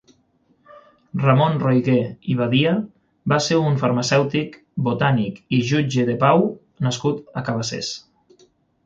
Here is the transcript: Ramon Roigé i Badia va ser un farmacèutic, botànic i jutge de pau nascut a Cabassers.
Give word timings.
Ramon 1.23 1.57
Roigé 1.63 1.97
i 2.35 2.37
Badia 2.39 2.71
va 3.33 3.39
ser 3.49 3.59
un 3.65 3.77
farmacèutic, 3.81 4.55
botànic 4.89 5.37
i 5.59 5.61
jutge 5.73 6.07
de 6.09 6.17
pau 6.25 6.47
nascut 6.87 7.21
a 7.43 7.45
Cabassers. 7.51 7.93